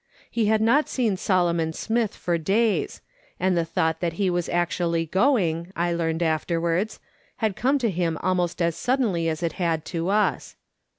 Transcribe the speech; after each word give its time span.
He 0.31 0.47
had 0.47 0.61
not 0.61 0.89
seen 0.89 1.15
Solomon 1.15 1.73
Smith 1.73 2.15
for 2.15 2.39
days, 2.39 3.01
and 3.39 3.55
the 3.55 3.63
thought 3.63 3.99
that 3.99 4.13
he 4.13 4.31
was 4.31 4.49
actually 4.49 5.05
going, 5.05 5.71
I 5.75 5.93
learned 5.93 6.23
afterwards, 6.23 6.99
had 7.35 7.55
come 7.55 7.77
to 7.77 7.91
him 7.91 8.17
almost 8.23 8.63
as 8.63 8.75
suddenly 8.75 9.29
as 9.29 9.43
it 9.43 9.53
had 9.61 9.85
to 9.85 10.09
us. 10.09 10.55